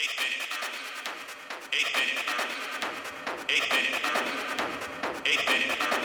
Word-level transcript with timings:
Eight 0.00 0.10
minutes. 0.16 0.46
Eight 1.72 1.90
minute. 3.72 3.94
Eight 5.26 5.42
minute. 5.50 5.97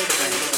Spotify. 0.00 0.49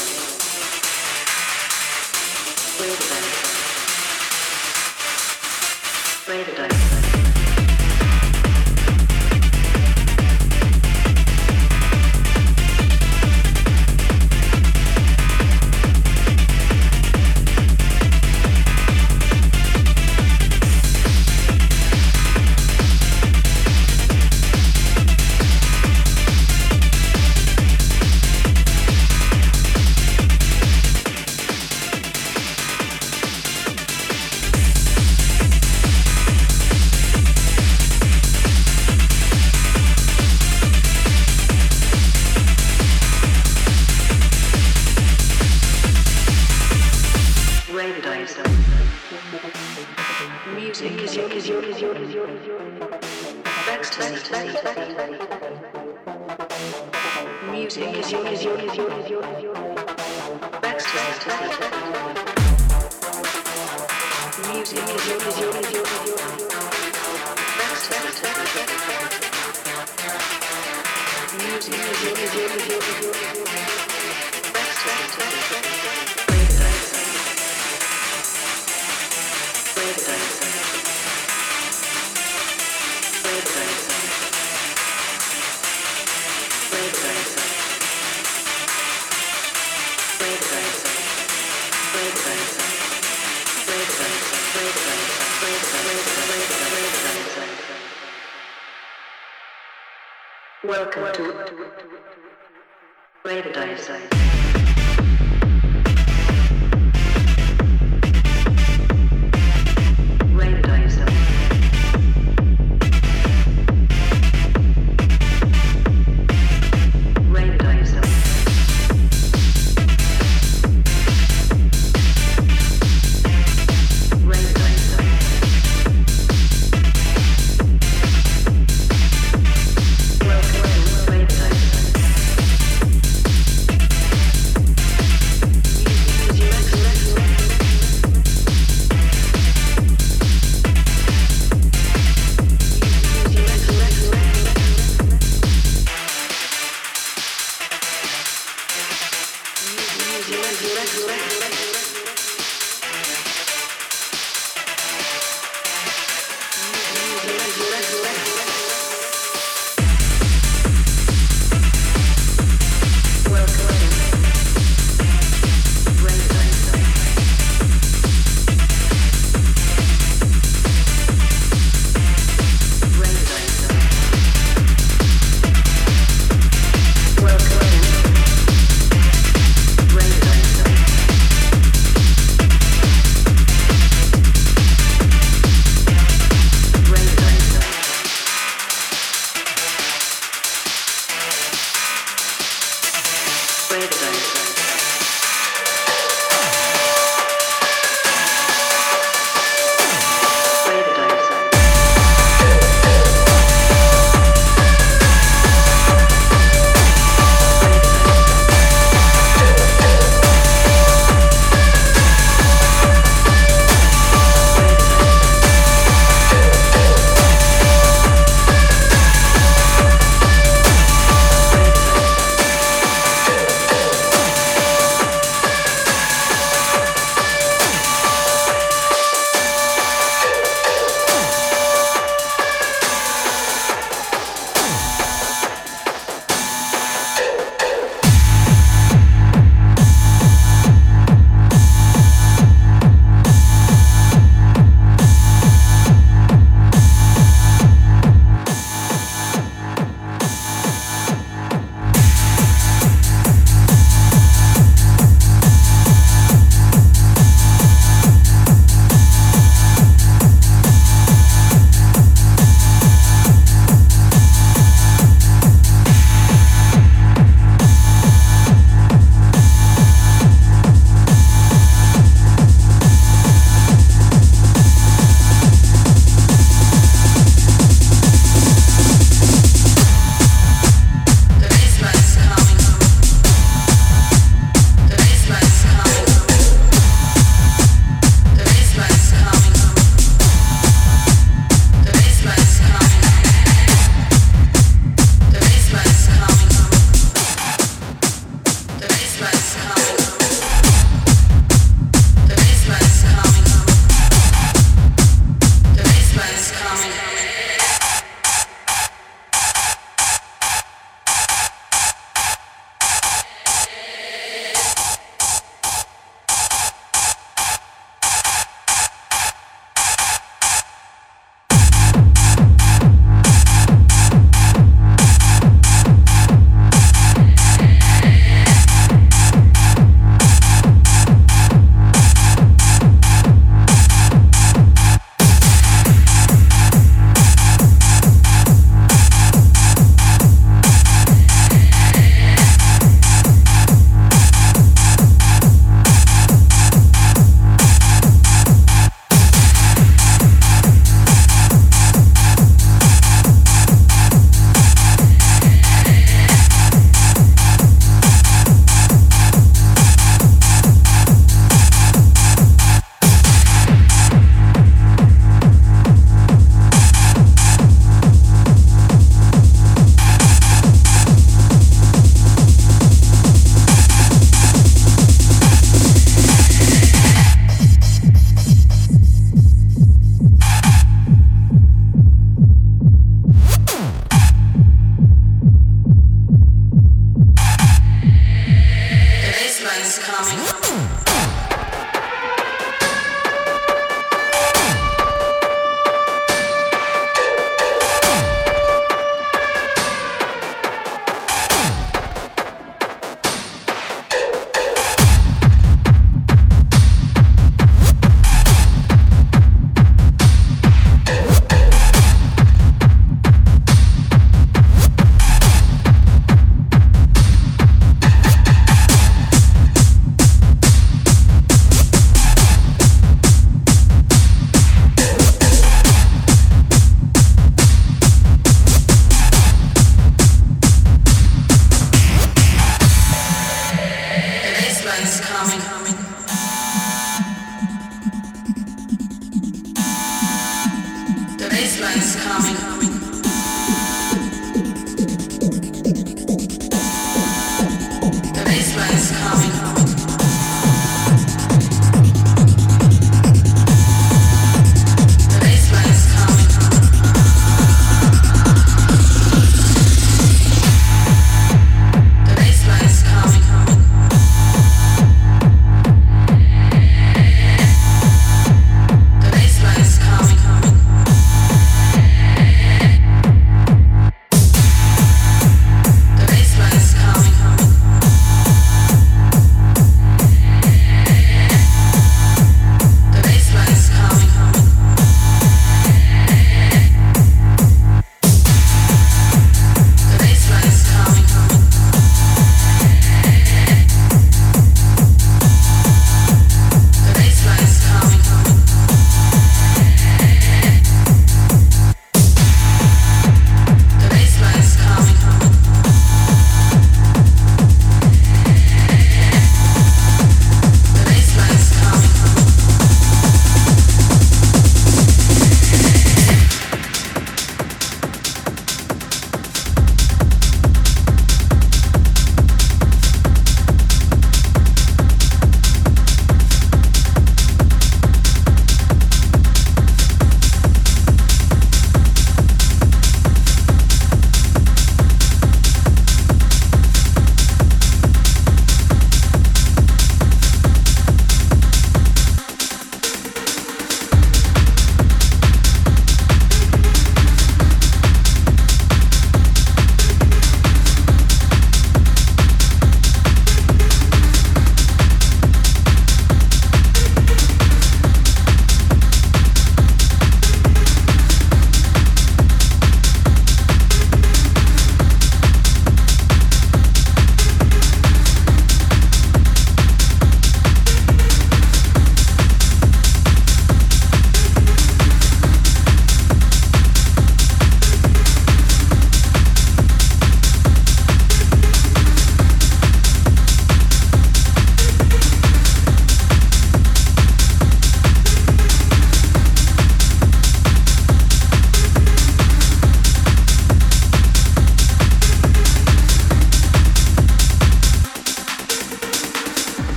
persuaded 193.73 194.03
us. 194.03 194.42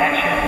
Attention. 0.00 0.39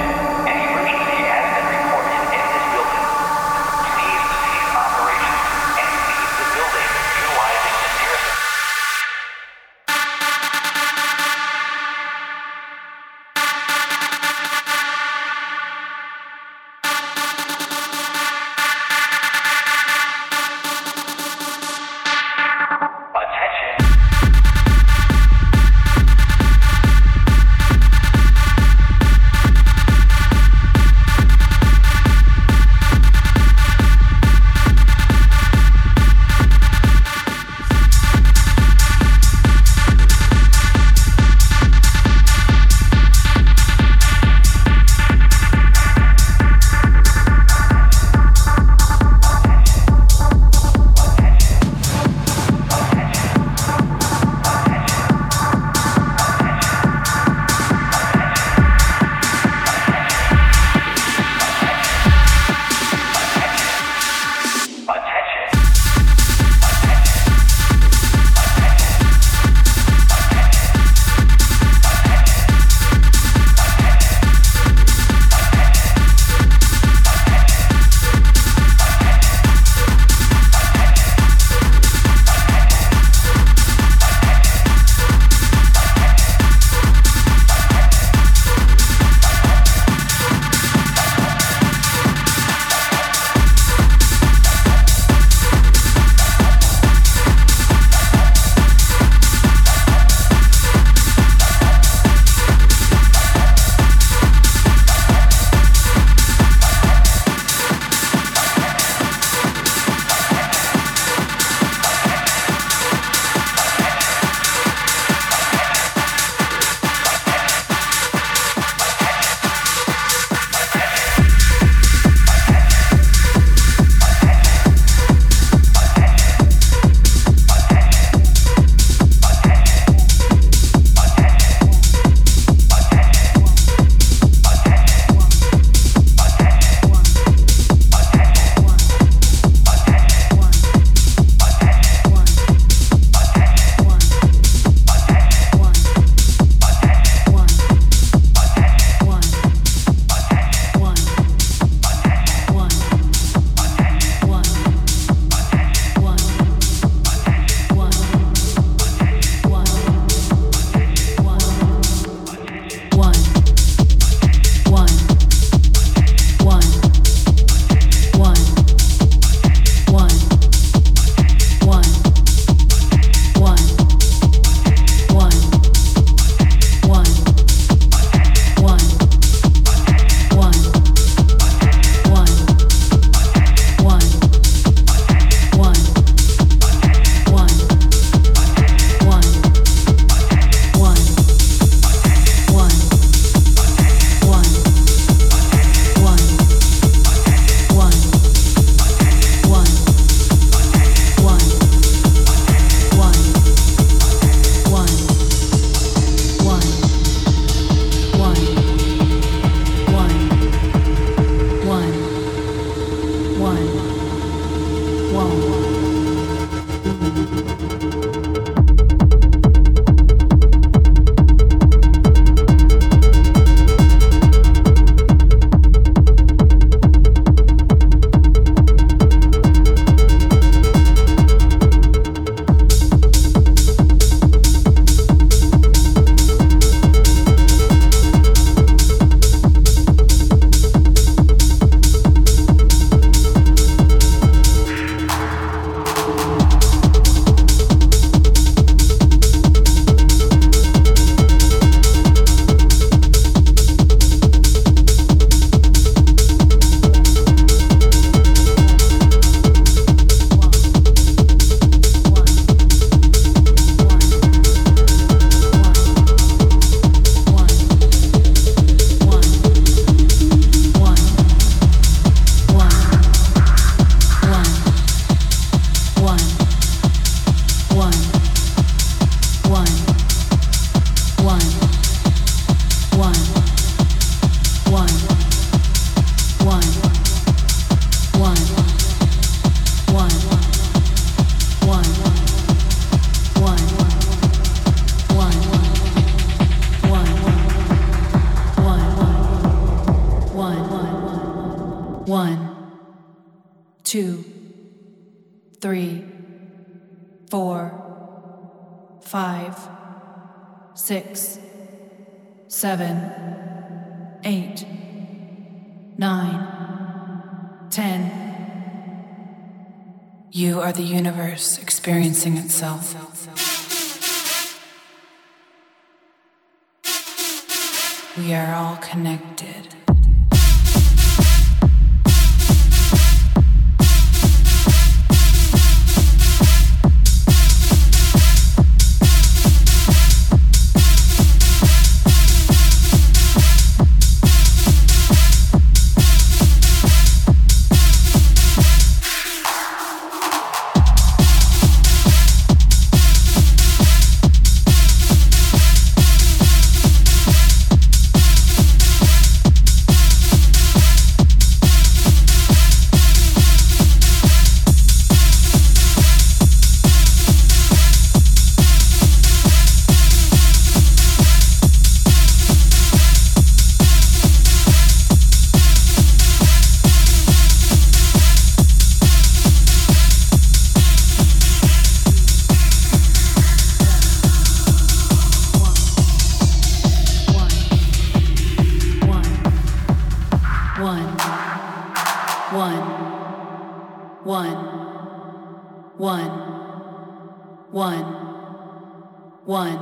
one, 399.53 399.77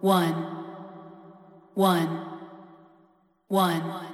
one, 0.00 0.34
one, 1.74 2.26
one. 3.46 4.13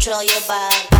control 0.00 0.24
your 0.24 0.40
body. 0.48 0.99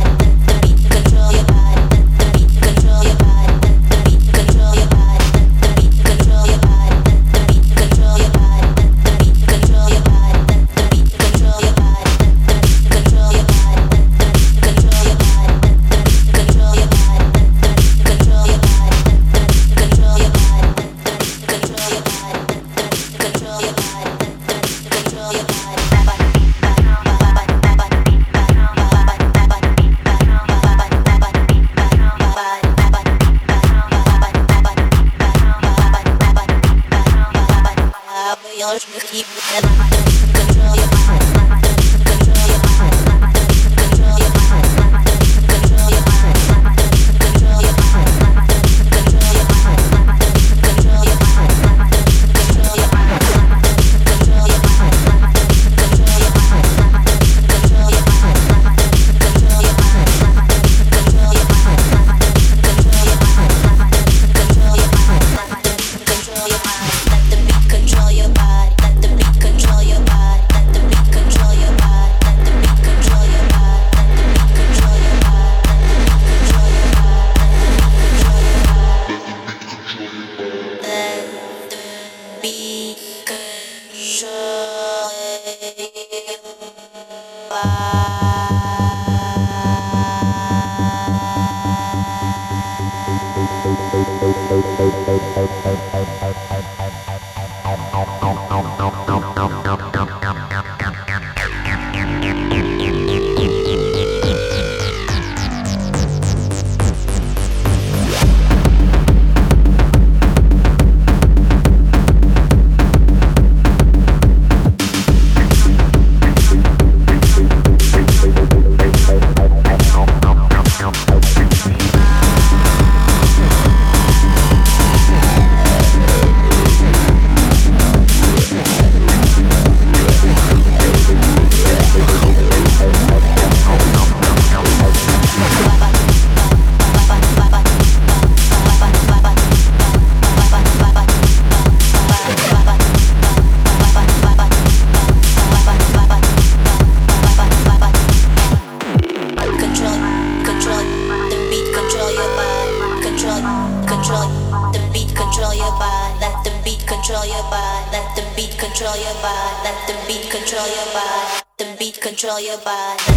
Getting 162.39 163.10